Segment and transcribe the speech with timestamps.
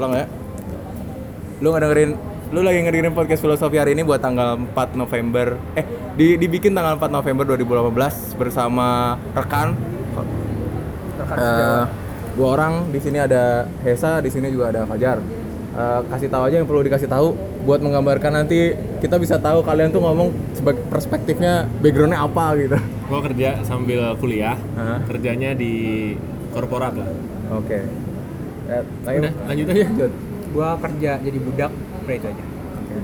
[0.00, 0.24] Pulang ya.
[1.60, 2.10] Lu nggak dengerin
[2.56, 5.60] lu lagi ngedengerin podcast filosofi hari ini buat tanggal 4 November.
[5.76, 5.84] Eh
[6.16, 9.76] di, dibikin tanggal 4 November 2018 bersama rekan.
[11.20, 11.84] Eh,
[12.32, 12.88] dua orang.
[12.88, 15.20] Di sini ada Hesa di sini juga ada Fajar.
[15.76, 17.36] Eh, kasih tahu aja yang perlu dikasih tahu
[17.68, 18.72] buat menggambarkan nanti
[19.04, 22.80] kita bisa tahu kalian tuh ngomong sebagai perspektifnya backgroundnya apa gitu.
[23.04, 25.04] Gua kerja sambil kuliah, Hah?
[25.04, 26.16] kerjanya di
[26.56, 27.10] korporat lah.
[27.52, 28.09] oke
[28.70, 29.18] ayo.
[29.20, 29.84] Udah, lanjut aja.
[29.86, 30.12] Lanjut.
[30.50, 31.70] gua kerja jadi budak
[32.00, 32.96] udah itu aja Oke.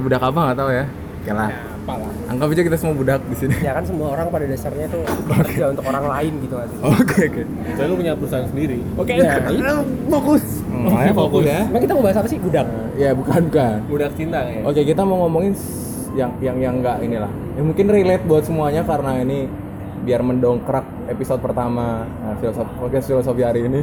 [0.00, 0.84] budak apa nggak tahu ya
[1.20, 4.26] oke lah ya apalah anggap aja kita semua budak di sini ya kan semua orang
[4.28, 5.02] pada dasarnya tuh
[5.44, 7.42] kerja untuk orang lain gitu kan oke oke
[7.76, 8.78] Saya lu punya perusahaan sendiri.
[8.96, 9.40] oke Ya,
[10.14, 14.12] fokus makanya fokus ya emang kita mau bahas apa sih budak ya bukan bukan Budak
[14.14, 14.60] cinta ya.
[14.64, 15.52] Oke, kita mau ngomongin
[16.14, 17.30] yang yang yang enggak inilah.
[17.56, 19.48] Ya mungkin relate buat semuanya karena ini
[20.00, 23.80] biar mendongkrak episode pertama nah, filosofi podcast filosofi hari ini.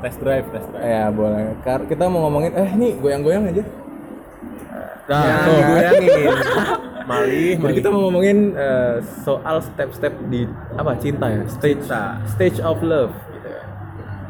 [0.00, 0.80] Test drive, test drive.
[0.82, 1.52] Ya, boleh.
[1.60, 3.64] Kar- kita mau ngomongin eh ini goyang-goyang aja.
[5.04, 5.58] Nah, Ya, tuh.
[5.60, 6.30] goyangin.
[7.04, 11.82] Malih, kita mau ngomongin eh, soal step-step di apa cinta ya, stage
[12.30, 13.62] stage of love gitu ya.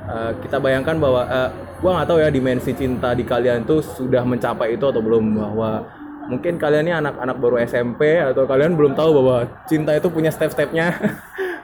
[0.08, 4.24] Eh, kita bayangkan bahwa eh, gua nggak tahu ya dimensi cinta di kalian tuh sudah
[4.24, 5.84] mencapai itu atau belum bahwa
[6.26, 9.36] mungkin kalian ini anak-anak baru SMP atau kalian belum tahu bahwa
[9.68, 10.90] cinta itu punya step-stepnya.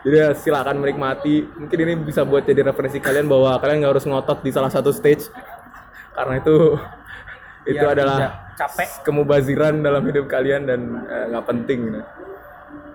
[0.02, 1.46] Jadi ya, silakan menikmati.
[1.52, 4.90] Mungkin ini bisa buat jadi referensi kalian bahwa kalian nggak harus ngotot di salah satu
[4.90, 5.30] stage
[6.12, 6.56] karena itu
[7.64, 8.18] itu Biar adalah
[8.54, 8.88] capek.
[9.02, 12.00] kemubaziran dalam hidup kalian dan eh, nggak penting gitu.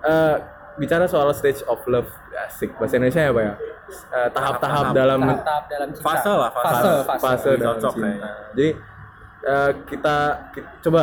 [0.02, 0.36] Eh,
[0.74, 2.08] bicara soal stage of love
[2.42, 3.54] asik bahasa Indonesia ya pak ya
[3.92, 6.64] Eh, tahap-tahap dalam tahap dalam cinta Fase lah, fase.
[6.64, 8.08] fase fase, fase dalam cinta.
[8.50, 8.68] Jadi
[9.42, 10.16] eh, kita,
[10.50, 11.02] ki- coba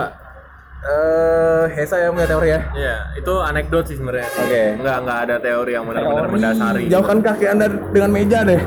[0.79, 2.59] eh Hesa yang punya teori ya.
[2.71, 4.27] Iya, itu anekdot sih sebenarnya.
[4.31, 4.63] Oke.
[4.79, 6.33] Enggak, enggak ada teori yang benar-benar Teori.
[6.39, 6.83] mendasari.
[6.87, 8.61] Jauhkan kaki anda dengan meja deh.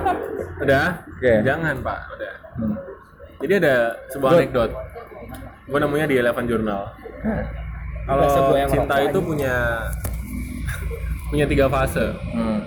[0.64, 0.86] Udah?
[1.16, 1.32] Oke.
[1.44, 1.98] Jangan, Pak.
[2.12, 2.34] Udah.
[3.40, 3.74] Jadi ada
[4.12, 4.38] sebuah Good.
[4.40, 4.70] anekdot.
[5.66, 6.82] Gue nemunya di Eleven Journal.
[8.06, 9.26] Kalau gua yang cinta itu aja.
[9.26, 9.56] punya
[11.26, 12.06] punya tiga fase.
[12.30, 12.62] Hmm.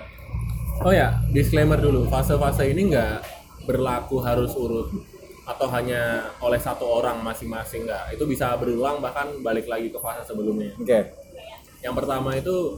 [0.84, 2.12] Oh ya, disclaimer dulu.
[2.12, 3.24] Fase-fase ini nggak
[3.64, 4.92] berlaku harus urut
[5.50, 8.14] atau hanya oleh satu orang masing-masing nggak.
[8.14, 10.70] Itu bisa berulang bahkan balik lagi ke fase sebelumnya.
[10.76, 11.10] Oke.
[11.82, 12.78] Yang pertama itu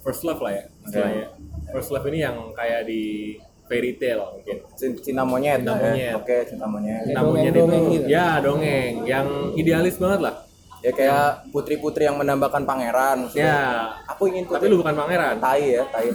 [0.00, 1.26] first love lah ya, istilahnya.
[1.68, 3.34] First love ini yang kayak di
[3.64, 4.56] fairy tale mungkin.
[4.74, 5.60] Cin- Cinta monyet.
[5.60, 5.82] Cinta ya.
[5.82, 6.12] monyet.
[6.14, 7.02] Oke, cinta monyet.
[7.08, 8.06] Namanya dongeng-dongeng itu gitu.
[8.06, 10.34] ya dongeng, yang idealis banget lah.
[10.82, 13.24] Ya kayak putri-putri yang mendambakan pangeran.
[13.24, 13.46] maksudnya.
[13.46, 13.62] Ya,
[14.10, 14.68] Aku ingin tapi putri.
[14.68, 15.34] lu bukan pangeran.
[15.38, 16.10] Tai ya, tai.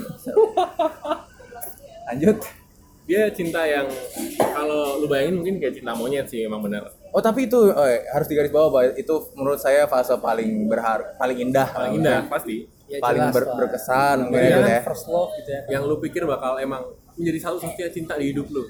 [2.08, 2.36] Lanjut.
[3.08, 3.88] Dia cinta yang
[4.58, 6.82] kalau lu bayangin mungkin kayak cinta monyet sih emang bener.
[7.08, 11.38] Oh tapi itu eh, harus digaris bawah bahwa itu menurut saya fase paling berhar paling
[11.42, 12.66] indah Paling indah pasti.
[12.84, 13.56] Ya, paling jelas ber- lah.
[13.58, 16.82] berkesan mungkin Iya, itu kan ya first love gitu ya Yang lu pikir bakal emang
[17.14, 18.64] menjadi satu satunya cinta di hidup lu.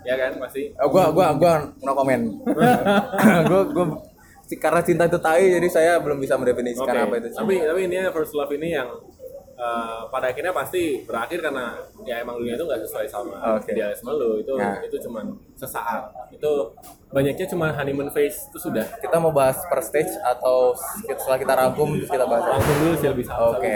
[0.00, 0.72] ya kan pasti.
[0.74, 2.24] oh, gua gua gua no comment
[3.50, 3.84] gua gua
[4.42, 7.02] si- karena cinta itu tai jadi saya belum bisa mendefinisikan Oke.
[7.02, 7.40] apa itu cinta.
[7.42, 8.88] Tapi tapi ini first love ini yang
[9.58, 11.74] eh, pada akhirnya pasti berakhir karena
[12.06, 13.74] ya emang dunia itu nggak sesuai sama Oke.
[13.74, 14.38] idealisme lu.
[14.38, 14.78] Itu Nah.
[14.78, 16.06] itu cuman sesaat.
[16.30, 16.70] Itu
[17.10, 18.86] banyaknya cuma honeymoon phase itu sudah.
[19.02, 20.70] Kita mau bahas per stage atau
[21.02, 22.46] setelah kita rangkum terus kita bahas.
[22.46, 23.74] Langsung dulu sih lebih oke.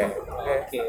[0.63, 0.83] Oke.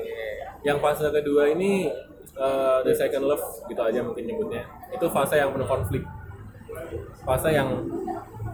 [0.62, 1.90] Yang fase kedua ini
[2.34, 4.62] eh, the second love gitu aja mungkin nyebutnya.
[4.94, 6.06] Itu fase yang penuh konflik.
[7.26, 7.70] Fase yang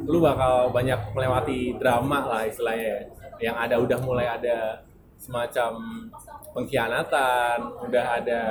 [0.08, 2.88] lu bakal banyak melewati drama lah istilahnya.
[2.88, 3.00] Ya.
[3.40, 4.84] yang ada udah mulai ada
[5.20, 5.72] semacam
[6.56, 8.42] pengkhianatan udah ada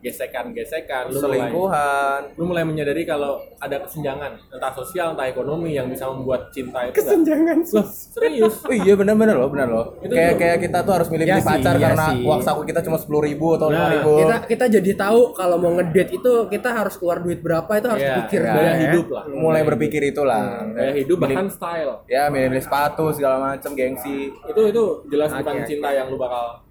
[0.00, 5.86] gesekan-gesekan lu mulai selingkuhan lu mulai menyadari kalau ada kesenjangan entah sosial entah ekonomi yang
[5.86, 9.86] bisa membuat cinta itu kesenjangan serius Oh iya benar-benar loh, benar loh.
[10.00, 12.22] Itu kayak kayak kita tuh harus milih Ya milih pacar ya karena sih.
[12.22, 14.12] uang saku kita cuma sepuluh ribu atau lima Nah, ribu.
[14.18, 18.00] kita kita jadi tahu kalau mau ngedate itu kita harus keluar duit berapa itu harus
[18.02, 18.48] Iya, pikir iya.
[18.48, 18.58] dulu.
[18.58, 19.24] Gaya hidup lah.
[19.28, 20.44] Mulai berpikir itulah.
[20.70, 24.32] gaya hidup bahkan style Ya milih-milih sepatu segala macam gengsi.
[24.32, 25.66] itu itu jelas Oke, bukan oke.
[25.66, 26.64] cinta yang lu bakal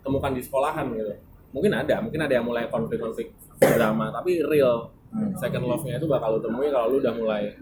[0.00, 1.14] temukan di sekolahan gitu
[1.54, 3.30] mungkin ada mungkin ada yang mulai konflik-konflik
[3.62, 5.30] drama tapi real Hmm.
[5.38, 7.54] second love-nya itu bakal lu temui kalau lu udah mulai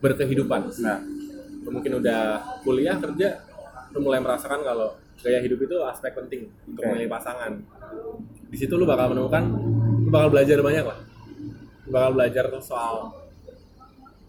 [0.00, 0.72] berkehidupan.
[0.80, 1.04] Nah,
[1.60, 3.44] lu mungkin udah kuliah kerja
[3.92, 6.88] lu mulai merasakan kalau gaya hidup itu aspek penting untuk Oke.
[6.96, 7.52] memilih pasangan.
[8.48, 9.52] Di situ lu bakal menemukan
[10.00, 10.98] lu bakal belajar banyak lah.
[11.84, 13.12] Lu bakal belajar soal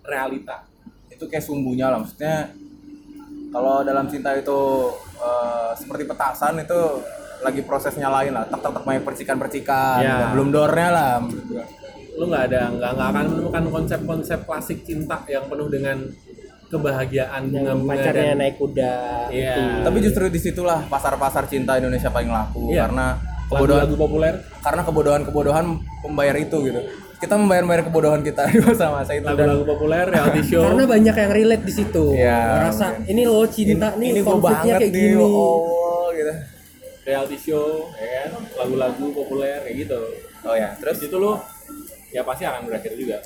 [0.04, 0.68] realita.
[1.08, 2.52] Itu kayak sumbunya lah maksudnya
[3.56, 4.60] kalau dalam cinta itu
[5.16, 6.82] eh, seperti petasan itu
[7.40, 10.30] lagi prosesnya lain lah tak tak tak main percikan-percikan Ya.
[10.30, 11.14] belum dornya lah
[12.12, 16.04] lu nggak ada nggak nggak akan menemukan konsep-konsep klasik cinta yang penuh dengan
[16.68, 18.96] kebahagiaan bunga-bunga pacarnya dan naik kuda
[19.30, 19.56] Iya.
[19.56, 19.82] gitu.
[19.84, 22.86] tapi justru di situlah pasar-pasar cinta Indonesia paling laku Iya.
[22.86, 23.06] karena
[23.48, 25.66] kebodohan lagu populer karena kebodohan-kebodohan
[26.00, 26.82] pembayar itu gitu
[27.18, 31.64] kita membayar-bayar kebodohan kita di masa-masa itu lagu-lagu populer reality show Karena banyak yang relate
[31.64, 32.06] di situ.
[32.14, 35.20] Iya, Ngerasa ini loh cinta nih ini gue banget kayak nih gini.
[35.20, 36.34] oh gitu
[37.10, 38.46] reality show ya kan?
[38.54, 40.02] Lagu-lagu populer kayak gitu.
[40.46, 40.78] Oh ya.
[40.78, 41.10] Terus?
[41.10, 41.42] Itu lo
[42.14, 43.18] ya pasti akan berakhir juga.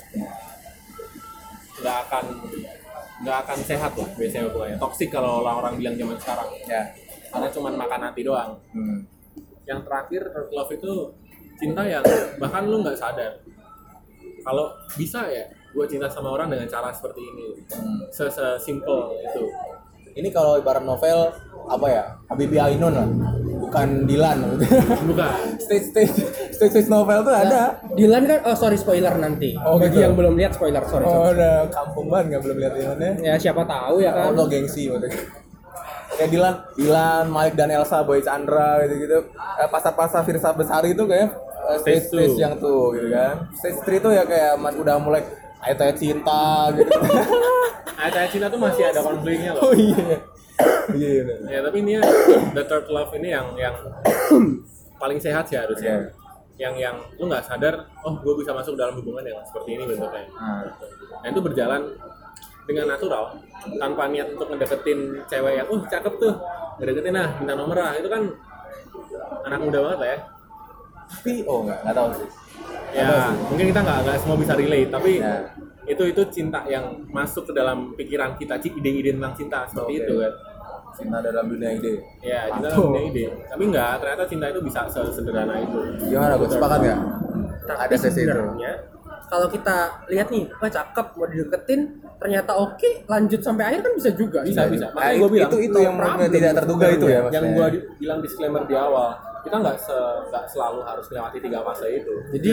[1.84, 2.24] Nggak akan
[3.24, 4.76] nggak akan sehat lah biasanya pokoknya.
[4.80, 6.48] Toksik kalau orang-orang bilang zaman sekarang.
[6.64, 6.82] Ya.
[7.28, 8.52] Karena cuma makan hati doang.
[8.72, 9.00] Hmm.
[9.64, 10.92] yang terakhir love itu
[11.56, 12.04] cinta yang
[12.36, 13.32] bahkan lu nggak sadar.
[14.44, 15.40] Kalau bisa ya
[15.72, 17.46] gue cinta sama orang dengan cara seperti ini.
[17.72, 18.04] Hmm.
[18.12, 19.44] sesimpel itu.
[20.14, 21.32] Ini kalau ibarat novel
[21.64, 22.04] apa ya?
[22.28, 23.08] Habibie Ainun lah
[23.74, 24.38] bukan Dilan.
[25.10, 25.34] Bukan.
[25.66, 26.14] Stage stage
[26.54, 27.82] stage stage novel tuh ada.
[27.98, 29.58] Dylan kan oh sorry spoiler nanti.
[29.58, 30.06] Oh, Bagi gitu.
[30.06, 31.02] yang belum lihat spoiler sorry.
[31.02, 31.34] oh sorry.
[31.34, 33.10] udah kampung banget nggak belum lihat Dilannya.
[33.18, 34.38] Ya siapa tahu ya oh kan.
[34.38, 35.42] lo gengsi maksudnya
[36.14, 41.02] kayak Dilan Dilan Malik dan Elsa Boy Chandra gitu gitu eh, pasar-pasar Firsa Besari itu
[41.10, 41.34] kayak
[41.74, 43.50] eh, stage Stage yang tuh gitu kan.
[43.58, 45.26] Stage 3 itu ya kayak mas udah mulai
[45.66, 46.94] ayat ayat cinta gitu.
[47.94, 49.70] Ayat-ayat cinta tuh masih ada konfliknya loh.
[49.70, 50.18] Oh iya
[50.92, 51.36] iya iya.
[51.48, 52.02] ya tapi ini ya,
[52.52, 53.74] the third love ini yang yang
[55.00, 56.12] paling sehat sih harusnya.
[56.54, 60.24] Yang yang lu nggak sadar oh gue bisa masuk dalam hubungan yang seperti ini bentuknya.
[60.38, 60.62] Nah,
[61.22, 61.82] nah itu berjalan
[62.64, 63.36] dengan natural
[63.76, 66.32] tanpa niat untuk ngedeketin cewek yang uh cakep tuh
[66.80, 68.22] ngedeketin nah minta nomor lah itu kan
[69.44, 70.18] anak muda banget lah ya.
[71.04, 72.28] Tapi oh nggak nggak tahu sih.
[72.94, 73.10] Ya
[73.50, 75.36] mungkin kita nggak nggak semua bisa relate tapi Ya.
[75.84, 80.04] itu itu cinta yang masuk ke dalam pikiran kita Ci, ide-ide tentang cinta seperti Oke.
[80.08, 80.32] itu kan
[80.94, 82.00] cinta dalam dunia ide.
[82.22, 82.86] Ya cinta Mantap.
[82.88, 83.24] punya ide.
[83.50, 85.78] Tapi nggak ternyata cinta itu bisa sesederhana itu.
[86.08, 87.00] Gimana gue sepakat nggak?
[87.64, 88.40] Tapi ada sesi itu.
[89.24, 91.80] kalau kita lihat nih, wah cakep mau dideketin,
[92.22, 94.44] ternyata oke, lanjut sampai akhir kan bisa juga.
[94.46, 94.92] bisa bisa.
[94.92, 95.96] Nah, makanya gue bilang itu itu yang
[96.30, 97.56] tidak terduga itu ya yang maksudnya.
[97.56, 97.68] gue
[97.98, 102.50] bilang disclaimer di awal kita nggak se- nggak selalu harus melewati tiga fase itu Jadi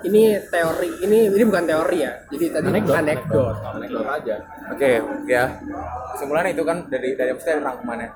[0.00, 2.12] ini teori, ini ini bukan teori ya.
[2.32, 3.56] Jadi tadi anekdot anekdot.
[3.76, 4.36] anekdot aja
[4.72, 4.96] Oke,
[5.28, 5.44] ya.
[6.16, 8.08] Kesimpulan itu kan dari dari dari rangkumannya.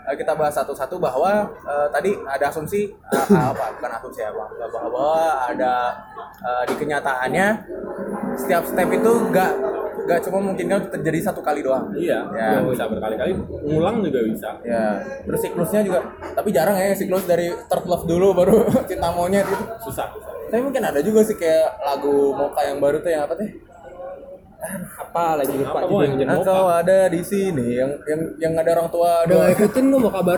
[0.00, 4.52] Eh, kita bahas satu-satu bahwa eh, tadi ada asumsi eh, apa bukan asumsi ya, bahwa,
[4.68, 5.08] bahwa
[5.48, 5.96] ada
[6.40, 7.46] eh, di kenyataannya
[8.36, 9.52] setiap step itu nggak
[10.10, 11.86] nggak cuma memungkinkan untuk terjadi satu kali doang.
[11.94, 12.58] iya Ya.
[12.58, 13.30] yang bisa berkali-kali
[13.62, 16.02] ngulang juga bisa Ya, terus siklusnya juga,
[16.32, 18.56] tapi jarang ya siklus dari third love dulu baru
[18.90, 19.64] cinta monyet gitu.
[19.80, 23.34] susah susah Tapi mungkin ada juga sih kayak lagu Moka yang baru tuh yang apa
[23.34, 23.50] teh?
[25.00, 26.04] Apa lagi lupa Apa?
[26.10, 30.10] Jangan Atau ada di sini yang yang yang ada orang tua nggak ikutin lu mau
[30.10, 30.36] kabar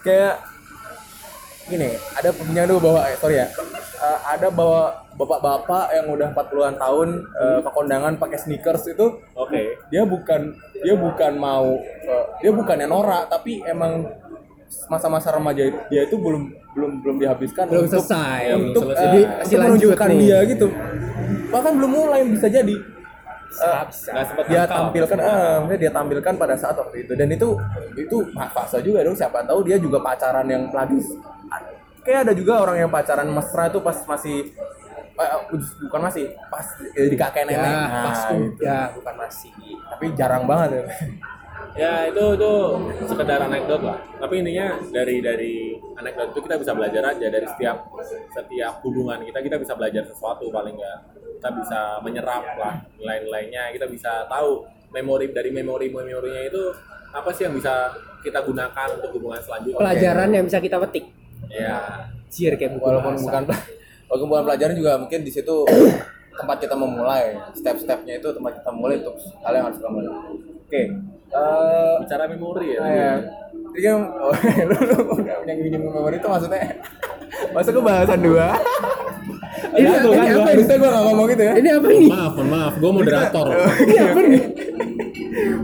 [0.00, 0.34] kayak
[1.64, 3.46] gini ada punya dulu bahwa eh, sorry ya
[4.02, 9.60] Eh, ada bahwa bapak-bapak yang udah 40-an tahun eh, ke kondangan pakai sneakers itu oke
[9.88, 10.40] dia bukan
[10.74, 14.08] dia bukan mau eh, dia bukannya norak tapi emang
[14.88, 16.42] masa-masa remaja dia itu belum
[16.72, 18.40] belum belum dihabiskan Belum untuk, selesai.
[18.56, 18.96] untuk Belum selesai.
[18.98, 20.18] eh, Jadi, masih menunjukkan nih.
[20.18, 20.66] dia gitu
[21.48, 22.76] bahkan belum mulai bisa jadi
[23.52, 27.52] sempet dia tampilkan maksudnya dia tampilkan pada saat waktu itu dan itu
[27.94, 28.16] itu
[28.48, 30.96] fase juga dong siapa tahu dia juga pacaran yang lagi
[32.00, 34.50] kayak ada juga orang yang pacaran mesra itu pas masih
[35.86, 37.58] bukan masih pas eh, di kakek nenek.
[37.58, 38.60] Ya, Nah, pas itu.
[38.60, 38.78] ya.
[38.92, 39.52] Bukan masih.
[39.88, 40.84] tapi jarang banget ya.
[41.72, 42.52] Ya itu itu
[43.06, 43.96] sekedar anekdot lah.
[44.18, 45.54] Tapi intinya dari dari
[45.96, 47.26] anekdot itu kita bisa belajar aja.
[47.28, 47.76] Dari setiap
[48.28, 50.98] setiap hubungan kita kita bisa belajar sesuatu paling nggak.
[51.40, 53.72] Kita bisa menyerap lah nilai-nilainya.
[53.72, 54.62] Kita bisa tahu
[54.92, 56.62] memori dari memori memorinya itu
[57.12, 57.88] apa sih yang bisa
[58.20, 59.80] kita gunakan untuk hubungan selanjutnya.
[59.80, 61.08] Pelajaran yang bisa kita petik.
[61.48, 62.04] ya.
[62.28, 63.24] Cier kayak buku walaupun bahasa.
[63.28, 63.42] bukan
[64.12, 65.64] walaupun bukan pelajaran juga mungkin di situ
[66.36, 70.82] tempat kita memulai step-stepnya itu tempat kita mulai untuk hal yang harus kita mulai oke
[71.32, 73.12] eh, bicara memori ya Nah, ya.
[73.72, 74.36] Jadi kan, oh,
[74.68, 75.16] lu, lu
[75.48, 76.60] yang minim memori itu maksudnya
[77.56, 78.52] masuk ke bahasan dua.
[79.72, 80.64] Ini Ada tuh ini kan, apa gua, ini?
[80.68, 81.52] gue gak ngomong gitu ya.
[81.56, 82.06] Ini apa ini?
[82.12, 83.46] maaf maaf gue moderator
[83.80, 84.44] Ini apa nih?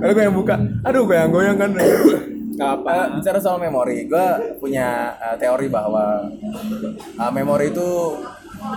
[0.00, 0.56] Lalu gue yang buka,
[0.88, 1.70] aduh gue yang goyang kan.
[2.58, 2.90] Apa.
[2.90, 4.26] Eh, bicara soal memori, gue
[4.58, 6.26] punya eh, teori bahwa
[6.94, 8.18] eh, memori itu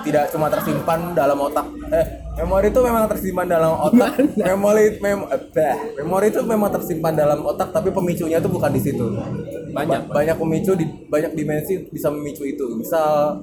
[0.06, 1.66] tidak cuma tersimpan dalam otak.
[1.90, 2.06] Eh,
[2.42, 4.14] memori itu memang tersimpan dalam otak.
[4.38, 5.76] memori mem bah.
[5.98, 9.06] memori itu memang tersimpan dalam otak, tapi pemicunya itu bukan di situ.
[9.74, 10.08] Banyak.
[10.08, 12.66] Ba- banyak pemicu di banyak dimensi bisa memicu itu.
[12.78, 13.42] Misal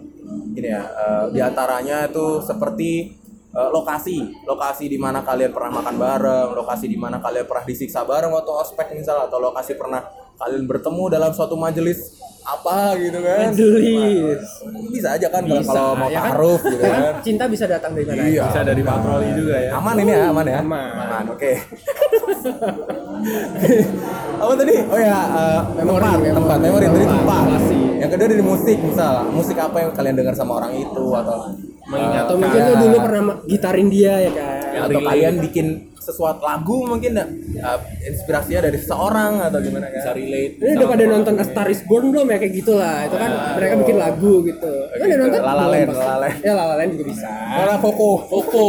[0.55, 3.19] gini ya, eh, di antaranya itu seperti
[3.51, 8.03] eh, lokasi, lokasi di mana kalian pernah makan bareng, lokasi di mana kalian pernah disiksa
[8.03, 10.03] bareng waktu ospek misal atau lokasi pernah
[10.35, 14.41] kalian bertemu dalam suatu majelis apa gitu kan Majelis.
[14.89, 16.23] bisa aja kan kalau- Bisa, kalau mau ya kan?
[16.33, 17.01] taruh gitu Ya kan?
[17.03, 18.25] kan Cinta bisa datang dari mana Iya.
[18.25, 18.43] aja.
[18.49, 19.71] Bisa dari patroli juga ya.
[19.75, 21.23] aman ini ya aman ya Aman.
[21.29, 21.51] oke
[24.39, 26.33] apa tadi oh ya eh, Memori, tempat memori.
[26.33, 27.43] tempat memori tadi Tempat,
[27.99, 31.37] yang kedua dari musik misal musik apa yang kalian dengar sama orang itu atau
[31.89, 34.59] Mengingat Atau mungkin lu dulu pernah gitarin dia ya kan.
[34.69, 35.67] Yang atau kalian bikin
[35.99, 40.53] sesuatu lagu mungkin eh, inspirasinya dari seseorang atau gimana bisa kan relate.
[40.57, 42.97] Ini udah pada nonton A Star Is Born belum ya kayak gitulah.
[43.05, 44.73] Itu kan mereka bikin lagu gitu.
[44.89, 45.41] Kan udah Gitu, nonton?
[45.41, 46.01] La La Belum, Land, pasti.
[46.01, 46.37] La La Land.
[46.41, 47.29] Ya La La Land juga bisa.
[47.29, 48.65] Mana Koko Koko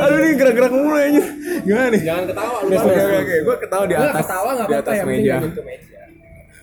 [0.00, 1.22] Aduh ini gerak-gerak mulu aja
[1.60, 2.00] Gimana nih?
[2.02, 2.68] Jangan ketawa lu.
[2.72, 5.36] Oke oke oke, gue ketawa di atas ketawa enggak di apa-apa yang penting meja.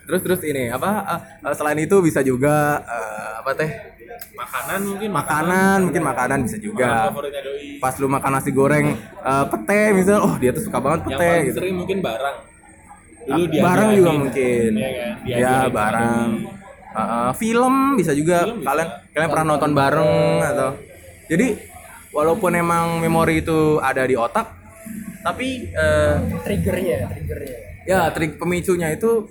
[0.07, 0.89] Terus terus ini apa?
[1.43, 3.71] eh, selain itu bisa juga eh, apa teh?
[4.35, 6.89] Makanan mungkin Makanan, mungkin makanan bisa Makanan juga.
[7.07, 7.79] favoritnya doi.
[7.79, 11.23] Pas lu makan nasi goreng eh, pete misal, oh dia tuh suka banget Yang pete
[11.23, 11.55] paling gitu.
[11.55, 12.37] sering mungkin barang.
[13.23, 14.69] Dulu dia barang juga mungkin.
[14.75, 15.13] Iya kan?
[15.23, 16.27] Ya, barang.
[16.91, 18.37] eh, film bisa juga.
[18.43, 18.67] Film bisa.
[18.67, 20.11] Kalian kalian pernah nonton bareng
[20.45, 20.69] atau
[21.25, 21.47] jadi
[22.11, 24.51] walaupun emang memori itu ada di otak,
[25.21, 27.57] tapi eh, Triggernya, triggernya.
[27.85, 29.23] ya trik pemicunya itu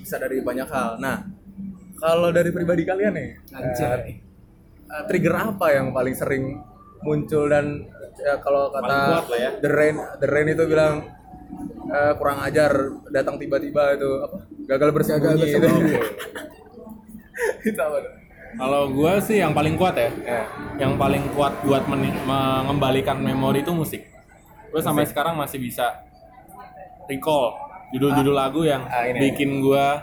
[0.00, 0.98] bisa dari banyak hal.
[0.98, 1.22] Nah,
[2.02, 4.18] kalau dari pribadi kalian nih, Anjay.
[4.84, 6.58] eh, trigger apa yang paling sering
[7.00, 9.50] muncul dan ya, kalau kata ya.
[9.56, 10.92] The Rain, The Rain itu bilang
[11.86, 12.70] eh, kurang ajar
[13.08, 14.36] datang tiba-tiba itu apa?
[14.66, 15.42] Gagal bersembunyi.
[15.48, 15.68] itu.
[17.64, 18.12] itu apa tuh?
[18.52, 20.08] Kalau gua sih yang paling kuat ya.
[20.22, 20.42] Ya.
[20.78, 24.02] Yang paling kuat buat mengembalikan memori itu musik.
[24.68, 25.84] Gue sampai sekarang masih bisa
[27.04, 27.52] recall
[27.92, 29.28] judul-judul lagu yang Ah, ini.
[29.28, 30.00] bikin gua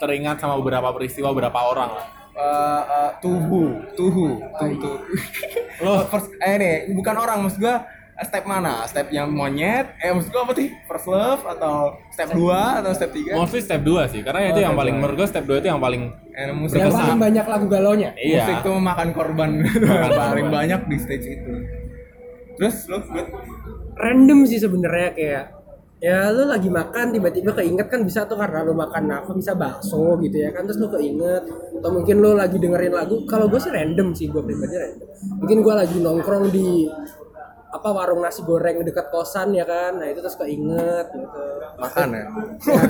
[0.00, 2.06] teringat sama beberapa peristiwa beberapa orang lah.
[2.30, 2.42] Eh,
[2.88, 4.96] eh, tuhu, tuhu, tuhu, tuhu.
[5.84, 7.84] Lo first, eh nih, bukan orang, maksud gua
[8.16, 8.88] eh, step mana?
[8.88, 9.92] Step yang monyet?
[10.00, 10.72] Eh maksud gua apa sih?
[10.88, 13.36] First love atau step 2 atau step 3?
[13.36, 15.68] Mostly step 2 sih, karena itu Oh, yang step paling menurut gua step 2 itu
[15.68, 18.10] yang paling Eh, musik Yang paling banyak lagu galaunya.
[18.16, 18.40] iya.
[18.40, 19.50] musik tuh makan korban
[20.32, 21.52] paling banyak di stage itu.
[22.56, 23.04] Terus lo?
[24.00, 25.44] Random sih sebenarnya kayak
[26.00, 30.16] ya lu lagi makan tiba-tiba keinget kan bisa tuh karena lu makan apa bisa bakso
[30.24, 31.44] gitu ya kan terus lu keinget
[31.76, 35.08] atau mungkin lu lagi dengerin lagu kalau gue sih random sih gue pribadi random
[35.44, 36.88] mungkin gue lagi nongkrong di
[37.70, 41.40] apa warung nasi goreng dekat kosan ya kan nah itu terus keinget gitu
[41.78, 42.24] makan ya.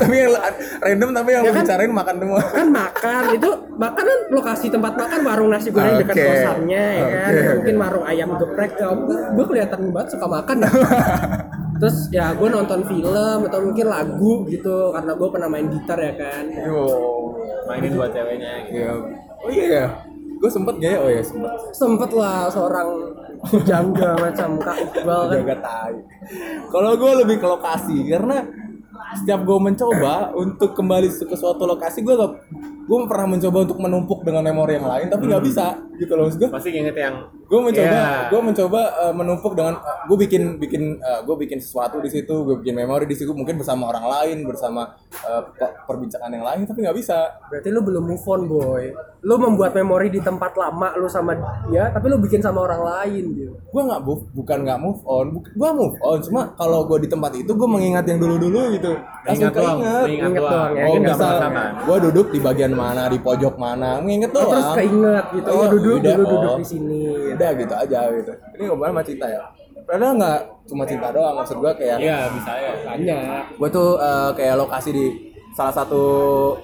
[0.00, 0.32] tapi yang
[0.80, 1.62] random tapi yang Ya kan?
[1.62, 2.40] bicarain makan semua.
[2.48, 6.24] kan makan itu makan kan lokasi tempat makan warung nasi goreng dekat Oke.
[6.30, 8.72] kosannya ya kan mungkin warung ayam geprek
[9.34, 10.70] gue kelihatan banget suka makan ya
[11.80, 16.12] terus ya gue nonton film atau mungkin lagu gitu karena gue pernah main gitar ya
[16.12, 16.84] kan Yo.
[17.64, 18.76] mainin buat ceweknya gitu.
[18.76, 18.92] Iya.
[19.40, 19.86] Oh iya ya.
[20.40, 20.98] Gue sempet gak ya?
[21.00, 21.50] Oh iya sempet.
[21.72, 22.88] sempet lah seorang
[23.64, 25.96] jangga macam kak Iqbal kan jaga tai.
[26.68, 28.44] Kalau gue lebih ke lokasi karena
[29.16, 32.32] setiap gue mencoba untuk kembali ke suatu lokasi gue gak
[32.90, 36.38] gue pernah mencoba untuk menumpuk dengan memori yang lain tapi nggak bisa gitu loh maksud
[36.38, 38.08] gue Pasti inget yang gue mencoba Iya.
[38.26, 42.74] gue mencoba eh, menumpuk dengan gue bikin bikin gue bikin sesuatu di situ gue bikin
[42.74, 46.96] memori di situ mungkin bersama orang lain bersama eh, pe- perbincangan yang lain tapi nggak
[46.96, 47.18] bisa.
[47.46, 48.84] Berarti lu belum move on boy.
[49.20, 53.24] Lu membuat memori di tempat lama lu sama dia tapi lu bikin sama orang lain
[53.36, 53.52] gitu.
[53.60, 57.36] Gue nggak move bukan nggak move on gue move on cuma kalau gue di tempat
[57.36, 58.96] itu gue mengingat yang dulu dulu gitu.
[59.20, 60.06] Langsung Ingat doang, keinget.
[60.08, 60.50] ingat Ingat doang.
[60.50, 61.32] doang ya, oh misal
[61.78, 63.90] gue duduk di bagian mana di pojok mana.
[63.98, 64.50] Menginget Oh, doang.
[64.50, 66.56] terus keinget gitu oh Iya, duduk udah, dulu duduk oh.
[66.56, 67.02] di sini.
[67.30, 68.32] Udah gitu aja gitu.
[68.56, 69.42] Ini ngomongin sama cinta ya?
[69.80, 72.72] Padahal nggak cuma cinta doang maksud gue kayak Iya, bisa ya.
[72.86, 75.06] banyak gue tuh eh, kayak lokasi di
[75.50, 76.02] salah satu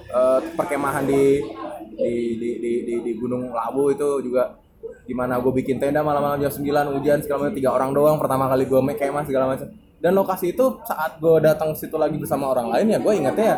[0.07, 1.43] eh, perkemahan di
[1.91, 4.55] di, di di di di Gunung Lawu itu juga
[5.03, 8.63] gimana gue bikin tenda malam-malam jam 9 hujan segala macam tiga orang doang pertama kali
[8.63, 12.69] gue make kemah segala macam dan lokasi itu saat gue datang situ lagi bersama orang
[12.69, 13.57] lain ya gue ingetnya ya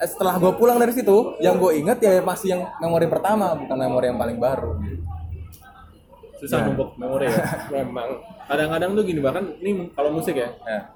[0.00, 3.76] eh, setelah gue pulang dari situ yang gue inget ya masih yang memori pertama bukan
[3.76, 4.76] memori yang paling baru
[6.42, 7.38] Susah numpuk memori ya.
[7.80, 8.18] memang
[8.50, 10.50] Kadang-kadang tuh gini bahkan ini kalau musik ya.
[10.66, 10.90] ya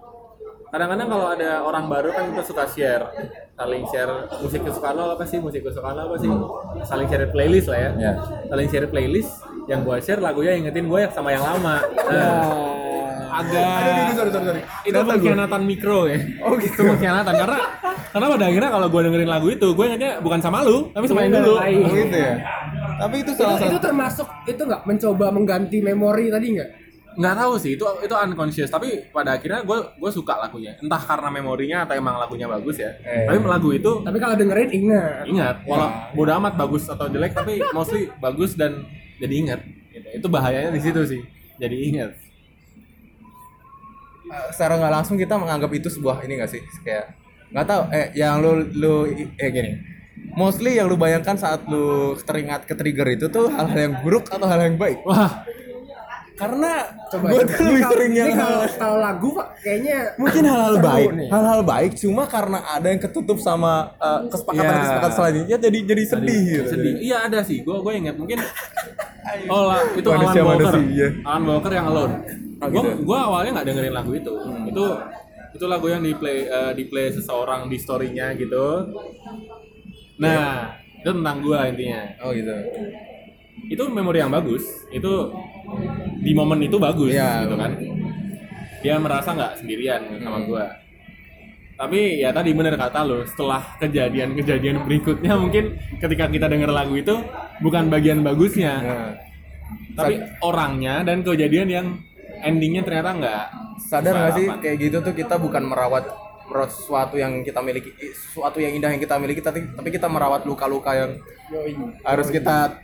[0.66, 3.06] Kadang-kadang kalau ada orang baru kan kita suka share,
[3.54, 6.28] saling share musik kesukaan lo apa sih, musik kesukaan lo apa sih,
[6.82, 7.90] saling share playlist lah ya.
[7.94, 8.12] Ya.
[8.50, 9.30] Saling share playlist,
[9.70, 11.86] yang gua share lagunya ingetin gue sama yang lama.
[11.86, 12.75] Nah,
[13.42, 16.18] agak sorry sorry sorry itu pengkhianatan mikro ya.
[16.42, 16.78] Oh, gitu.
[16.78, 17.34] Itu pengkhianatan.
[17.34, 17.58] Karena
[18.14, 21.26] karena pada akhirnya kalau gue dengerin lagu itu, gue ingetnya bukan sama lu, tapi sama
[21.26, 21.56] yang yang dulu.
[21.58, 22.34] Oh, gitu ya?
[22.96, 23.84] Tapi itu itu, salah itu satu.
[23.84, 24.82] termasuk itu nggak?
[24.88, 26.70] Mencoba mengganti memori tadi nggak?
[27.16, 27.72] Nggak tahu sih.
[27.76, 28.70] Itu itu unconscious.
[28.72, 30.76] Tapi pada akhirnya gue gue suka lagunya.
[30.80, 32.92] Entah karena memorinya atau emang lagunya bagus ya.
[33.04, 33.24] Eh.
[33.28, 35.24] tapi lagu itu tapi kalau dengerin ingat.
[35.28, 35.56] Ingat.
[35.64, 38.84] Walau bodo amat bagus atau jelek tapi mostly bagus dan
[39.16, 39.60] jadi ingat.
[39.96, 40.20] Gitu.
[40.20, 41.20] itu bahayanya di situ sih.
[41.56, 42.25] Jadi ingat
[44.50, 46.62] secara nggak langsung kita menganggap itu sebuah ini nggak sih?
[46.80, 47.14] Kayak
[47.48, 47.82] nggak tahu.
[47.90, 48.94] Eh yang lu lu
[49.32, 49.72] eh gini.
[50.32, 51.86] Mostly yang lu bayangkan saat lu
[52.18, 55.00] teringat ke trigger itu tuh hal-hal yang buruk atau hal yang baik?
[55.02, 55.44] Wah,
[56.34, 60.42] karena Coba gue tuh lebih kalau- sering yang kalau hal kalau lagu Pak kayaknya mungkin
[60.44, 61.08] hal-hal baik.
[61.14, 61.28] Nih.
[61.30, 64.80] hal-hal baik cuma karena ada yang ketutup sama uh, kesepakatan Iya.
[64.82, 66.68] kesepakatan selanjutnya jadi jadi sedih gitu.
[66.68, 66.94] sedih.
[67.00, 68.14] Iya ada sih, gue gue ingat.
[68.14, 68.36] Mungkin
[69.46, 70.72] Oh lah, itu Manusia Alan Walker.
[70.72, 71.08] manusia.
[71.22, 72.14] Alan Walker yang Alone.
[72.56, 72.90] Oh, Gue gitu.
[73.04, 74.32] gua awalnya nggak dengerin lagu itu.
[74.66, 74.84] Itu
[75.52, 78.64] itu lagu yang di play eh, di play seseorang di storynya gitu.
[80.16, 82.00] Nah, itu tentang gue intinya.
[82.20, 82.52] oh gitu
[83.66, 84.64] Itu memori yang bagus.
[84.88, 85.32] Itu
[86.18, 87.44] di momen itu bagus Iya.
[87.44, 87.72] gitu kan.
[88.80, 90.46] Dia merasa nggak sendirian sama Hmm.
[90.46, 90.64] gue.
[91.76, 97.20] Tapi ya tadi bener kata lo, setelah kejadian-kejadian berikutnya mungkin ketika kita denger lagu itu
[97.60, 99.12] bukan bagian bagusnya, nah,
[99.92, 101.86] tapi orangnya dan kejadian yang
[102.40, 103.44] endingnya ternyata nggak
[103.76, 106.04] sadar nggak sih kayak gitu tuh kita bukan merawat
[106.48, 110.48] merawat sesuatu yang kita miliki sesuatu yang indah yang kita miliki tapi tapi kita merawat
[110.48, 111.10] luka-luka yang
[112.04, 112.76] harus kita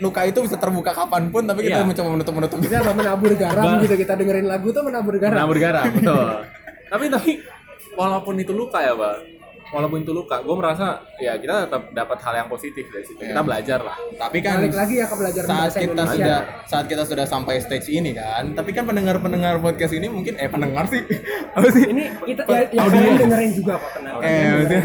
[0.00, 1.86] luka itu bisa terbuka kapan pun tapi kita Iya.
[1.88, 5.36] mencoba menutup menutup kita menabur garam gitu kita dengerin lagu tuh menabur garam.
[5.36, 6.26] Nah, bergaram betul.
[6.92, 7.30] Tapi tapi
[7.96, 9.36] walaupun itu luka ya bang
[9.74, 13.18] walaupun itu luka gue merasa ya kita tetap dapat hal yang positif dari situ.
[13.18, 13.96] Kita belajar lah.
[14.14, 16.14] Tapi kan balik lagi ya ke belajar saat bahasa kita Indonesia.
[16.14, 16.38] sudah
[16.70, 20.46] saat kita sudah sampai stage ini kan tapi kan pendengar pendengar podcast ini mungkin eh
[20.46, 21.02] pendengar sih.
[21.56, 21.82] Apa sih?
[21.82, 24.82] Ini kita ya, ya kalian dengerin juga kok tenang eh maksudnya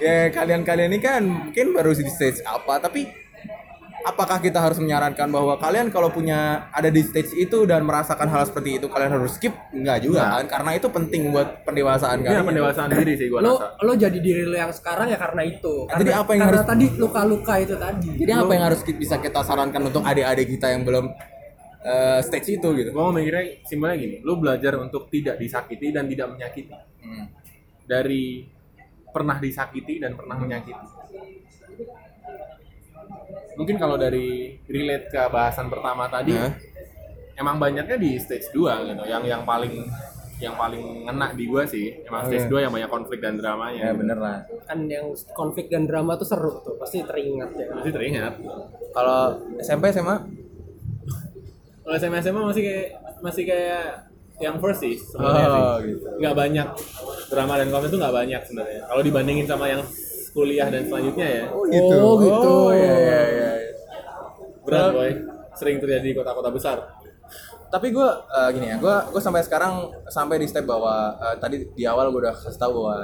[0.00, 3.04] ya kalian kalian ini kan mungkin baru di stage apa tapi
[4.04, 8.42] apakah kita harus menyarankan bahwa kalian kalau punya ada di stage itu dan merasakan hal
[8.48, 9.52] seperti itu kalian harus skip?
[9.72, 10.44] Enggak juga kan?
[10.48, 12.46] Karena itu penting buat pendewasaan ini kalian.
[12.48, 13.84] pendewasaan diri sih gue lo rasa.
[13.84, 15.74] lo jadi diri lo yang sekarang ya karena itu.
[15.84, 18.08] Nah, karena, jadi apa yang karena harus- tadi luka-luka itu tadi.
[18.16, 21.06] Jadi apa yang harus bisa kita sarankan untuk adik-adik kita yang belum
[21.84, 22.90] eh, stage itu gitu?
[22.92, 26.76] Gue mau mikirnya simpelnya gini lu belajar untuk tidak disakiti dan tidak menyakiti.
[27.00, 27.32] Hmm.
[27.90, 28.46] dari
[29.10, 30.84] pernah disakiti dan pernah menyakiti
[33.60, 36.48] mungkin kalau dari relate ke bahasan pertama tadi Hah?
[37.36, 39.02] emang banyaknya di stage 2 gitu.
[39.04, 39.84] Yang yang paling
[40.40, 43.88] yang paling ngena di gua sih emang stage 2 yang banyak konflik dan dramanya.
[43.88, 44.40] Ya bener lah.
[44.64, 47.68] Kan yang konflik dan drama tuh seru tuh pasti teringat ya.
[47.76, 48.34] Pasti teringat.
[48.90, 49.20] Kalau
[49.60, 50.16] SMP SMA
[51.84, 52.88] kalau SMA SMA masih kayak
[53.20, 54.08] masih kayak
[54.40, 55.92] yang first sih sebenarnya Oh, sih.
[55.92, 56.06] gitu.
[56.16, 56.68] nggak banyak.
[57.28, 58.80] Drama dan konflik tuh nggak banyak sebenarnya.
[58.88, 59.84] Kalau dibandingin sama yang
[60.30, 61.44] kuliah dan selanjutnya ya.
[61.52, 61.96] Oh, gitu.
[62.48, 63.49] oh ya ya ya
[64.70, 65.10] berat boy.
[65.52, 66.78] sering terjadi di kota-kota besar.
[67.68, 68.08] Tapi gue
[68.50, 69.72] gini ya gue gue sampai sekarang
[70.06, 72.94] sampai di step bahwa eh, tadi di awal gue udah kasih tahu bahwa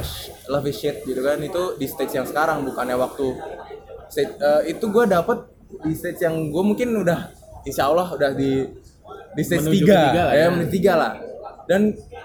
[0.00, 3.26] sh- love is shit gitu kan itu di stage yang sekarang bukannya waktu
[4.08, 5.38] stage, eh, itu gue dapet
[5.80, 7.32] di stage yang gue mungkin udah
[7.62, 8.64] insya Allah udah di
[9.32, 9.96] di stage Menuju tiga.
[10.02, 10.46] ketiga lah ya, ya.
[10.50, 11.12] menuju tiga lah.
[11.64, 11.80] Dan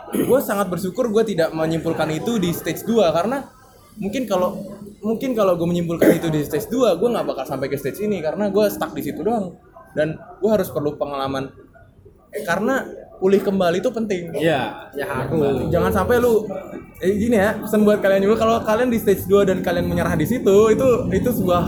[0.09, 3.43] gue sangat bersyukur gue tidak menyimpulkan itu di stage 2 karena
[3.95, 4.72] mungkin kalau
[5.03, 8.23] mungkin kalau gue menyimpulkan itu di stage 2 gue nggak bakal sampai ke stage ini
[8.23, 9.53] karena gue stuck di situ doang.
[9.93, 11.53] Dan gue harus perlu pengalaman.
[12.33, 12.81] Eh, karena
[13.21, 14.33] pulih kembali itu penting.
[14.33, 16.49] Iya ya harus jangan sampai lu
[16.97, 20.17] eh, gini ya pesan buat kalian juga kalau kalian di stage 2 dan kalian menyerah
[20.17, 21.63] di situ itu itu sebuah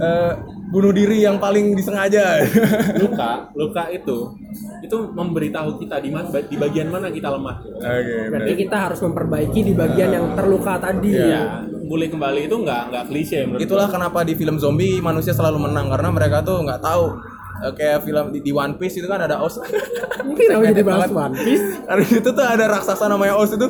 [0.00, 0.32] eh,
[0.70, 2.46] bunuh diri yang paling disengaja
[3.02, 4.38] luka luka itu
[4.86, 7.62] itu memberitahu kita di mana di bagian mana kita lemah.
[7.62, 12.82] Oke, berarti kita harus memperbaiki di bagian yang terluka tadi Iya, pulih kembali itu nggak
[12.90, 16.80] nggak klise menurut Itulah kenapa di film zombie manusia selalu menang karena mereka tuh nggak
[16.82, 17.04] tahu
[17.66, 19.58] eh, kayak film di, di One Piece itu kan ada Os.
[20.26, 21.18] mungkin kalau jadi bahas Banget.
[21.18, 23.66] One Piece Karena itu tuh ada raksasa namanya Os itu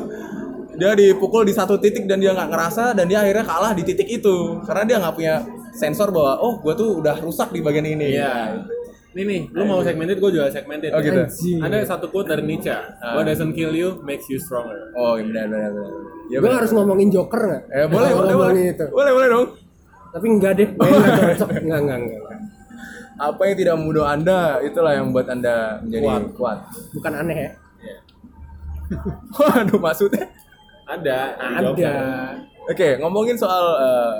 [0.77, 4.09] dia dipukul di satu titik dan dia nggak ngerasa dan dia akhirnya kalah di titik
[4.09, 5.35] itu karena dia nggak punya
[5.71, 8.13] sensor bahwa oh gue tuh udah rusak di bagian ini.
[8.13, 8.61] Iya.
[9.11, 10.87] Ini nih, lu mau segmented, gue juga segmented.
[10.89, 11.19] Oh, gitu.
[11.19, 11.59] Anjing.
[11.59, 12.71] Ada satu quote dari Nietzsche.
[13.01, 14.87] What doesn't kill you makes you stronger.
[14.95, 15.91] Oh iya benar benar benar.
[16.31, 18.63] Ya, gue harus ngomongin Joker nggak Eh boleh boleh boleh.
[18.71, 19.47] itu Boleh boleh dong.
[20.11, 22.39] tapi enggak deh kayaknya nggak cocok enggak enggak enggak enggak.
[23.15, 26.23] Apa yang tidak membunuh anda itulah yang membuat anda menjadi Kuat.
[26.35, 26.57] kuat.
[26.91, 27.51] bukan aneh ya
[29.39, 30.25] Waduh maksudnya.
[30.83, 31.19] Ada.
[31.39, 31.91] ada.
[32.67, 34.15] Oke, ngomongin soal eh,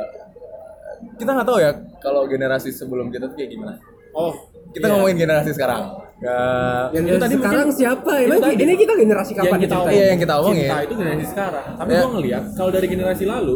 [1.15, 3.73] kita nggak tahu ya kalau generasi sebelum kita tuh kayak gimana.
[4.11, 4.33] Oh,
[4.71, 4.91] Kita iya.
[4.91, 5.81] ngomongin generasi sekarang.
[6.17, 8.55] Nggak- yang itu tadi sekarang mungkin- siapa itu emang tadi.
[8.57, 10.61] ini kita generasi kapan yang kita kita Iya, yang kita omongin.
[10.63, 11.65] Cinta itu generasi sekarang.
[11.75, 11.97] Tapi Ya.
[11.97, 13.55] gue ngeliat kalau dari generasi lalu,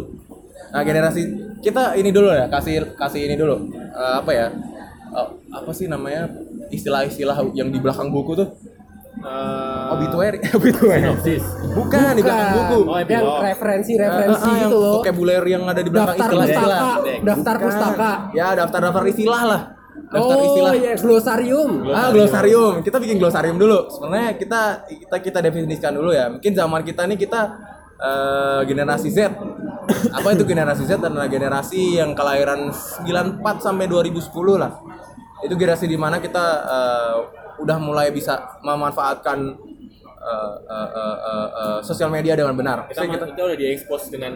[0.65, 1.21] Nah, generasi
[1.61, 3.55] kita ini dulu ya, kasih kasih ini dulu.
[3.71, 4.47] Eh, apa ya?
[5.09, 6.27] Eh, apa sih namanya?
[6.67, 8.47] Istilah-istilah yang di belakang buku tuh?
[9.25, 11.01] Eh, Obituary, obituary.
[11.01, 11.43] sinopsis.
[11.67, 12.79] Bukan, di belakang buku.
[12.83, 13.41] Oh, yang epilog.
[13.41, 16.79] referensi-referensi Eh, eh, gitu yang loh Vocabulary yang ada di belakang daftar istilah-istilah.
[16.79, 17.65] pustaka daftar Bukan.
[17.65, 19.61] pustaka Ya, daftar-daftar istilah lah.
[20.05, 20.73] Daftar oh istilah.
[20.75, 22.73] iya glosarium Ah, glosarium.
[22.79, 23.89] Kita bikin glosarium dulu.
[23.89, 26.29] Sebenarnya kita kita kita definisikan dulu ya.
[26.29, 27.41] Mungkin zaman kita nih kita
[27.97, 29.33] eh, generasi Z.
[30.11, 30.99] Apa itu generasi Z?
[30.99, 33.05] Adalah generasi yang kelahiran 94
[33.59, 34.21] sampai 2010
[34.55, 34.77] lah.
[35.39, 37.15] Itu generasi di mana kita eh,
[37.57, 39.39] udah mulai bisa memanfaatkan
[40.17, 42.77] eh, eh, eh, eh, eh, sosial media dengan benar.
[42.85, 44.33] Kita, Maksudnya kita, udah diekspos dengan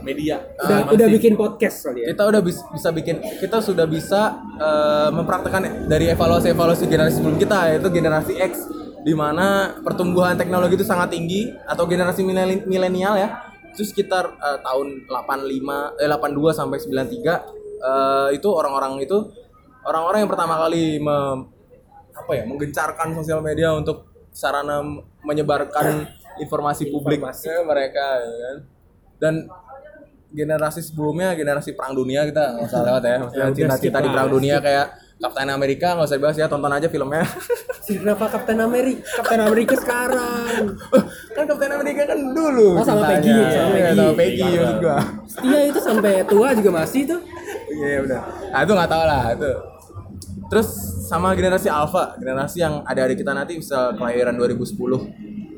[0.00, 0.36] media.
[0.56, 2.14] Udah, udah bikin podcast kali ya.
[2.14, 4.20] kita udah bis- bisa bikin kita sudah bisa
[4.56, 8.52] eh, mempraktekkan dari evaluasi-evaluasi generasi sebelum kita yaitu generasi X
[9.02, 13.28] di mana pertumbuhan teknologi itu sangat tinggi atau generasi mileni- milenial ya
[13.70, 17.38] itu sekitar eh, tahun 85 eh 82 sampai 93 eh,
[18.32, 19.18] itu orang-orang itu
[19.82, 21.52] orang-orang yang pertama kali mem-
[22.26, 24.82] apa ya menggencarkan sosial media untuk sarana
[25.22, 28.56] menyebarkan informasi publik ke mereka ya kan
[29.16, 29.34] dan
[30.28, 34.28] generasi sebelumnya generasi perang dunia kita nggak usah lewat ya maksudnya Ya, cinta-cinta di perang
[34.28, 34.86] dunia kayak
[35.16, 37.22] Kapten Amerika nggak usah dibahas ya tonton aja filmnya
[37.86, 39.06] Kenapa Kapten Amerika?
[39.16, 40.74] Kapten Amerika sekarang.
[41.30, 43.06] kan Kapten Amerika kan dulu Oh, sama.
[43.08, 43.94] Peggy, sama Iya, Peggy.
[43.96, 47.20] sama Peggy Iya, maksud gua Setia itu sampai tua juga masih tuh.
[47.70, 49.50] iya iya, benar nah itu nggak tahu lah itu
[50.46, 50.68] terus
[51.02, 55.10] sama generasi Alpha generasi yang adik-adik kita nanti bisa kelahiran 2010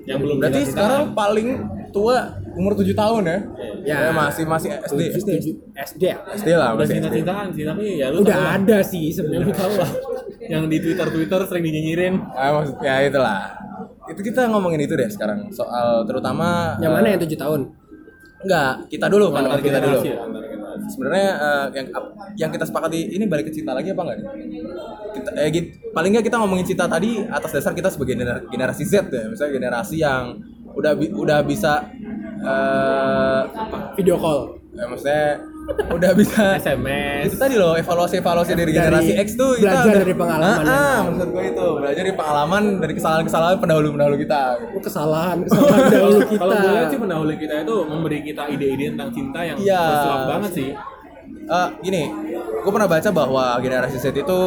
[0.05, 1.48] yang belum berarti kita- sekarang paling
[1.88, 2.16] tua
[2.55, 3.38] umur 7 tahun ya
[3.81, 3.96] Ya.
[4.03, 5.31] Ya, masih masih SD SD.
[5.72, 6.16] SD ya?
[6.31, 8.53] SD lah udah masih SD cinta-cintaan sih tapi ya lu Udah tau lah.
[8.55, 9.55] ada sih yang lu sebenarnya.
[9.55, 9.90] tahu lah
[10.42, 13.40] yang di Twitter Twitter sering dinyinyirin Ah, maksudnya itulah.
[14.07, 17.61] Itu kita ngomongin itu deh sekarang soal terutama Yang eh, mana yang tujuh tahun?
[18.38, 19.98] Enggak, kita dulu pandangan kita dulu.
[20.01, 20.16] ya.
[20.88, 21.87] Sebenarnya eh, yang
[22.37, 24.18] yang kita sepakati ini balik ke cinta lagi apa enggak?
[25.14, 28.85] Kita eh, git- paling nggak kita ngomongin cinta tadi atas dasar kita sebagai gener- generasi
[28.88, 30.40] Z ya, misalnya generasi yang
[30.72, 31.85] udah udah bisa
[33.55, 33.94] apa?
[33.98, 34.57] Video call.
[34.74, 35.24] Ya, maksudnya
[35.68, 40.00] udah bisa SMS itu tadi loh evaluasi-evaluasi dari, Dari- generasi X tuh kita belajar udah-
[40.00, 40.64] dari pengalaman.
[40.64, 44.40] Ah, ah, maksud gue itu belajar dari pengalaman dari kesalahan-kesalahan pendahulu-pendahulu kita.
[44.70, 46.40] Oh, kesalahan, kesalahan dahulu kita.
[46.40, 50.52] kalau gue lihat sih pendahulu kita itu memberi kita ide-ide tentang cinta yang love banget
[50.54, 50.70] sih
[51.28, 52.09] Eh, gini,
[52.61, 54.40] gue pernah baca bahwa generasi Z itu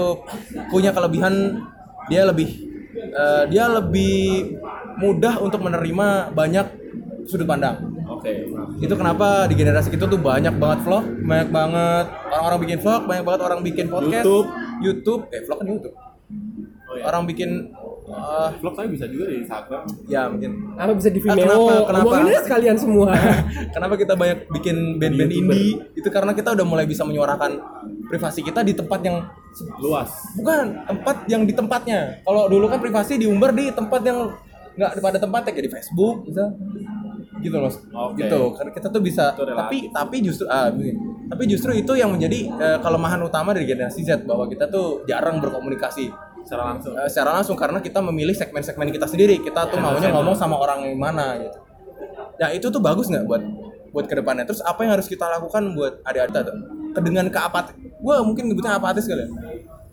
[0.67, 1.61] punya kelebihan
[2.07, 2.49] dia lebih
[2.93, 4.57] eh, dia lebih
[4.97, 6.65] mudah untuk menerima banyak
[7.23, 7.90] sudut pandang.
[8.21, 8.31] Oke
[8.79, 13.23] Itu kenapa di generasi kita tuh banyak banget vlog, banyak banget orang-orang bikin vlog, banyak
[13.25, 14.47] banget orang bikin podcast, YouTube.
[14.79, 15.95] YouTube, eh vlog kan YouTube.
[15.95, 17.03] oh, ya.
[17.03, 17.49] Orang bikin
[18.03, 21.47] eh, vlog tapi bisa juga di Instagram ya mungkin Apa bisa di Ah, Vimeo?
[21.47, 22.03] kenapa- kenapa?
[22.03, 23.09] Ngomongin aja sekalian semua.
[23.75, 25.79] Kenapa kita banyak bikin band-band indie?
[25.93, 27.51] Itu karena kita udah mulai bisa menyuarakan
[28.05, 29.17] privasi kita di tempat yang
[29.79, 32.19] luas bukan tempat yang di tempatnya.
[32.21, 34.31] Kalau dulu kan privasi diumbar di tempat yang
[34.71, 36.47] nggak pada tempatnya kayak di Facebook, bisa
[37.41, 37.73] gitu loh.
[37.73, 38.21] Oke.
[38.21, 38.39] Gitu.
[38.53, 39.25] Karena kita tuh bisa.
[39.65, 40.99] Tapi tapi justru ah begini.
[41.31, 45.39] tapi justru itu yang menjadi eh, kelemahan utama dari generasi Z bahwa kita tuh jarang
[45.39, 46.11] berkomunikasi
[46.43, 49.39] secara langsung eh, secara langsung karena kita memilih segmen-segmen kita sendiri.
[49.39, 51.57] Kita tuh Ya, maunya ngomong sama orang yang mana gitu.
[52.35, 53.41] Ya itu tuh bagus nggak buat
[53.91, 54.43] buat ke depannya.
[54.43, 56.55] Terus apa yang harus kita lakukan buat adik-adik tuh?
[56.99, 59.27] Dengan keapat, gue mungkin nyebutnya apatis kali ya.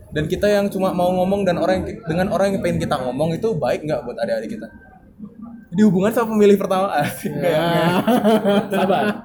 [0.09, 3.37] Dan kita yang cuma mau ngomong dan orang yang- dengan orang yang pengen kita ngomong
[3.37, 4.67] itu baik nggak buat adik-adik kita?
[5.79, 8.03] Di hubungan sama pemilih pertama, asik Ya.
[8.67, 9.23] sabar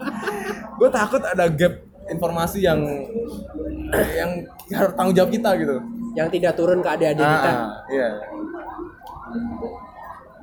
[0.74, 1.74] gue takut ada gap
[2.12, 2.80] informasi yang
[3.94, 4.32] yang
[4.74, 5.80] harus tanggung jawab kita gitu.
[6.14, 7.50] Yang tidak turun ke adik-adik kita.
[7.50, 8.10] Ah, iya.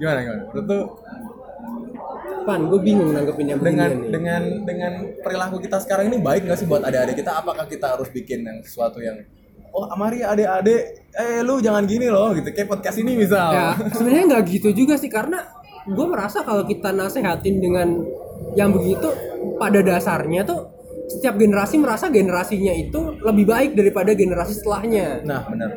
[0.01, 0.42] Gimana gimana?
[0.51, 0.81] Menurut lu
[2.40, 4.11] Pan, gue bingung nanggepin yang dengan nih.
[4.16, 7.37] dengan dengan perilaku kita sekarang ini baik nggak sih buat adik-adik kita?
[7.37, 9.20] Apakah kita harus bikin yang sesuatu yang
[9.77, 13.53] oh Amari adik-adik, eh lu jangan gini loh gitu kayak podcast ini misal.
[13.53, 15.60] Ya, sebenarnya nggak gitu juga sih karena
[15.90, 17.88] gue merasa kalau kita nasehatin dengan
[18.55, 19.11] yang begitu
[19.59, 20.70] pada dasarnya tuh
[21.11, 25.26] setiap generasi merasa generasinya itu lebih baik daripada generasi setelahnya.
[25.26, 25.70] Nah benar.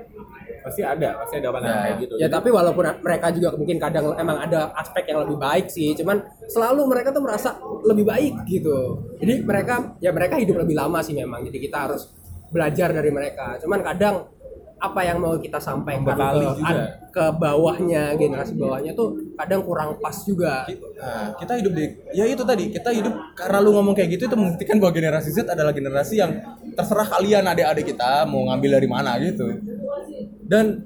[0.63, 1.83] pasti ada pasti ada pandangan Ya.
[1.83, 5.67] kayak gitu Ya tapi walaupun mereka juga mungkin kadang emang ada aspek yang lebih baik
[5.67, 8.95] sih, cuman selalu mereka tuh merasa lebih baik gitu.
[9.19, 11.43] Jadi mereka ya mereka hidup lebih lama sih memang.
[11.43, 12.07] Jadi kita harus
[12.47, 13.59] belajar dari mereka.
[13.59, 14.23] Cuman kadang
[14.83, 16.83] apa yang mau kita sampaikan ke, juga.
[17.07, 20.67] ke bawahnya generasi bawahnya tuh kadang kurang pas juga.
[20.99, 24.35] Nah, kita hidup di ya itu tadi kita hidup karena lu ngomong kayak gitu itu
[24.35, 26.35] membuktikan bahwa generasi Z adalah generasi yang
[26.75, 29.47] terserah kalian adik-adik kita mau ngambil dari mana gitu
[30.43, 30.83] dan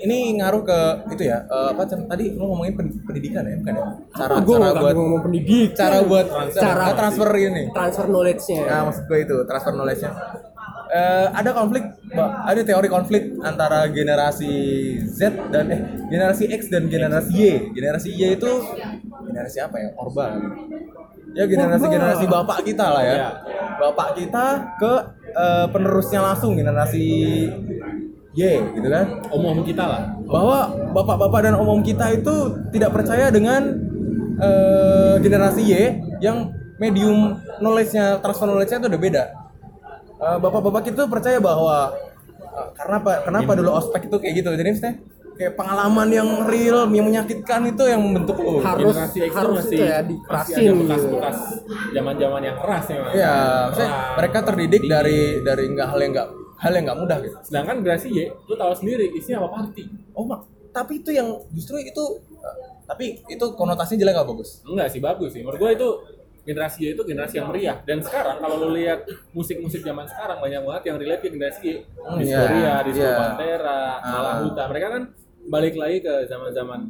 [0.00, 0.78] ini ngaruh ke
[1.14, 4.80] itu ya eh, apa tadi lu ngomongin pen- pendidikan ya bukan ya cara gue cara
[4.80, 8.62] buat ngomong pendidik, cara buat Cara- cara transfer ini transfer knowledge-nya.
[8.66, 10.10] Nah, maksud gue itu transfer knowledge-nya.
[10.94, 11.82] Eh, ada konflik,
[12.14, 14.54] ada teori konflik antara generasi
[15.10, 17.74] Z dan eh generasi X dan generasi Y.
[17.74, 18.50] Generasi Y itu
[19.26, 19.90] generasi apa ya?
[19.98, 20.38] Orba.
[21.34, 23.14] Ya generasi generasi bapak kita lah ya.
[23.18, 23.30] Iya.
[23.82, 24.46] Bapak kita
[24.78, 24.92] ke
[25.34, 27.10] eh, penerusnya langsung generasi
[28.34, 28.42] Y
[28.78, 33.66] gitu kan om-om kita lah bahwa bapak-bapak dan om-om kita itu tidak percaya dengan
[34.38, 35.74] eh, generasi Y
[36.22, 39.24] yang medium knowledge-nya transfer knowledge-nya itu udah beda.
[40.24, 41.92] Eh, Bapak-bapak itu percaya bahwa
[42.32, 43.12] eh, karena apa?
[43.22, 44.48] Kenapa dulu ospek itu kayak gitu?
[44.50, 44.94] Jadi maksudnya
[45.34, 48.62] kayak pengalaman yang real, yang menyakitkan itu yang membentuk lo.
[48.62, 51.38] Harus- generasi X itu harus masih itu ya, masih dikerasin ada bekas-bekas
[51.90, 52.96] zaman-zaman yang keras ya.
[53.12, 53.34] Iya,
[53.66, 54.94] maksudnya mereka terdidik tinggi.
[54.94, 57.36] dari dari nggak hal yang nggak hal yang nggak mudah gitu.
[57.42, 59.82] sedangkan generasi Y lu tahu sendiri isinya apa party
[60.14, 60.40] Oh, mak.
[60.70, 64.62] Tapi itu yang justru itu eh, tapi itu konotasinya jelek gak bagus?
[64.64, 65.88] enggak sih bagus sih menurut gua itu
[66.44, 69.02] generasi Y itu generasi yang meriah dan sekarang kalau lu lihat
[69.32, 72.90] musik-musik zaman sekarang banyak banget yang relate ke generasi Y Hmm, di iya, Korea, di
[72.94, 73.12] iya.
[73.16, 73.80] Pantera.
[73.98, 75.02] Malahuta mereka kan
[75.44, 76.80] balik lagi ke zaman-zaman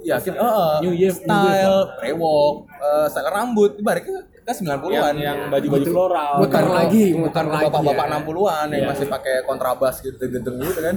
[0.00, 4.10] Ya, kita, eh, New Wave, New style, brewok, eh, style rambut, ibarat ke
[4.42, 5.14] ke 90-an.
[5.14, 8.12] yang yang baju-baju floral Muter Bukan- lagi, bukan muter lagi bapak-bapak ya.
[8.12, 8.90] 60-an yang Iya.
[8.90, 10.96] masih pakai kontrabas gitu gitu gitu kan.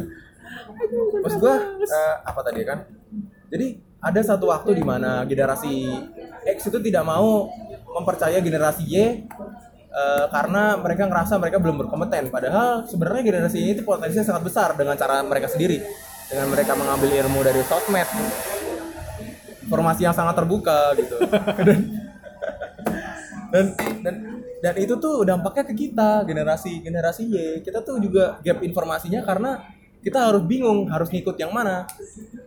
[1.22, 2.80] Maksud gua eh, apa tadi kan?
[3.48, 3.68] Jadi
[4.00, 5.86] ada satu waktu di mana generasi
[6.48, 7.46] X itu tidak mau
[7.96, 12.28] mempercaya generasi Y eh, karena mereka ngerasa mereka belum berkompeten.
[12.28, 15.80] Padahal sebenarnya generasi Y itu potensinya sangat besar dengan cara mereka sendiri.
[16.28, 18.10] Dengan mereka mengambil ilmu dari sosmed,
[19.64, 21.16] informasi yang sangat terbuka gitu.
[21.70, 21.78] dan,
[23.54, 23.66] dan
[24.04, 24.16] dan
[24.66, 29.62] dan itu tuh dampaknya ke kita generasi generasi Y kita tuh juga gap informasinya karena
[30.06, 31.90] kita harus bingung harus ngikut yang mana.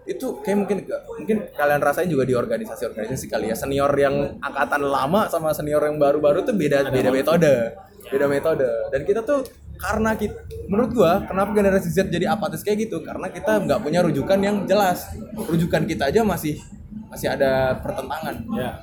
[0.06, 3.58] Itu kayak mungkin mungkin kalian rasain juga di organisasi-organisasi kali ya.
[3.58, 7.74] Senior yang angkatan lama sama senior yang baru-baru tuh beda beda metode.
[8.06, 8.70] Beda metode.
[8.94, 9.42] Dan kita tuh
[9.74, 10.38] karena kita
[10.70, 13.02] menurut gua kenapa generasi Z jadi apatis kayak gitu?
[13.02, 15.10] Karena kita nggak punya rujukan yang jelas.
[15.34, 16.62] Rujukan kita aja masih
[17.10, 18.38] masih ada pertentangan.
[18.54, 18.78] Ya.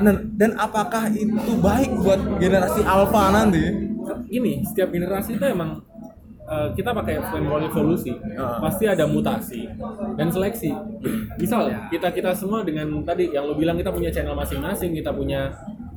[0.00, 3.90] Dan, dan apakah itu baik buat generasi alpha nanti?
[4.30, 5.82] gini setiap generasi itu emang
[6.50, 8.12] eh, kita pakai framework evolusi.
[8.34, 8.58] Ah.
[8.58, 9.70] pasti ada mutasi
[10.18, 10.74] dan seleksi.
[11.38, 15.48] Misal kita kita semua dengan tadi yang lo bilang kita punya channel masing-masing kita punya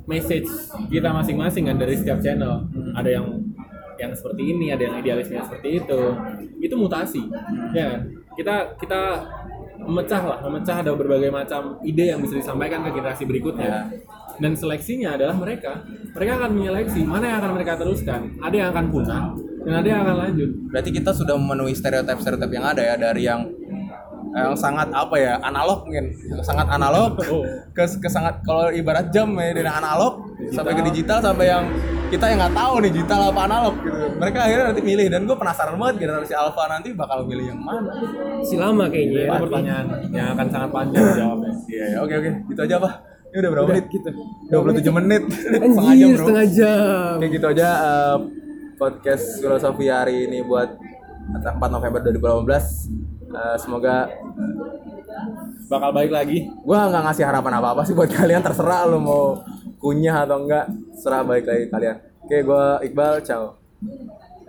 [0.04, 0.46] message
[0.92, 2.64] kita masing-masing kan dari setiap channel.
[2.94, 3.26] Ada yang
[3.94, 6.00] yang seperti ini ada yang idealisme seperti itu.
[6.62, 7.22] Itu mutasi.
[7.74, 8.00] Ya kan?
[8.34, 9.02] kita kita
[9.84, 13.90] memecah lah memecah ada berbagai macam ide yang bisa disampaikan ke generasi berikutnya.
[14.34, 15.86] Dan seleksinya adalah mereka.
[16.10, 18.34] Mereka akan menyeleksi mana yang akan mereka teruskan.
[18.42, 19.22] Ada yang akan punah
[19.64, 20.50] dan ada yang akan lanjut.
[20.70, 23.48] Berarti kita sudah memenuhi stereotip-stereotip yang ada ya dari yang
[24.34, 26.10] yang sangat apa ya analog mungkin.
[26.10, 27.46] Yang sangat analog Oh.
[27.70, 31.64] ke, ke sangat kalau ibarat jam ya dari analog sampai ke digital sampai yang
[32.10, 33.98] kita yang nggak tahu nih digital apa analog gitu.
[34.18, 37.90] Mereka akhirnya nanti milih dan gue penasaran banget generasi alpha nanti bakal milih yang mana?
[38.42, 39.28] Si lama kayaknya ya.
[39.30, 41.52] itu pertanyaan yang akan sangat panjang jawabnya.
[41.70, 42.30] Iya ya, oke oke.
[42.50, 42.92] Gitu aja pak.
[43.34, 43.86] Ini udah berapa menit?
[43.90, 44.10] gitu.
[44.46, 45.22] 27 menit.
[45.30, 46.22] Setengah jam bro.
[46.22, 47.12] setengah jam.
[47.18, 48.16] Oke gitu aja eh,
[48.74, 50.76] podcast filosofi hari ini buat
[51.30, 52.90] 4 November 2018.
[53.34, 54.06] Eh, semoga
[55.66, 59.42] bakal baik lagi gua nggak ngasih harapan apa apa sih buat kalian terserah lu mau
[59.82, 61.96] kunyah atau enggak serah baik lagi kalian.
[62.22, 63.58] Oke gua Iqbal ciao.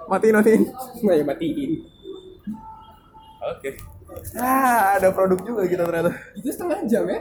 [0.06, 0.62] Matiin matiin.
[1.02, 1.72] Ya matiin.
[3.42, 3.70] Oke.
[4.38, 6.14] Ah ada produk juga kita ternyata.
[6.38, 7.20] Itu setengah jam ya?